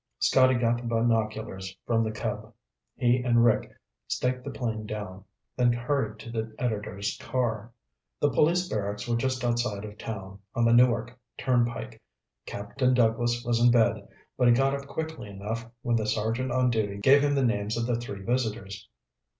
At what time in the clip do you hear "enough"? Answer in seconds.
15.29-15.69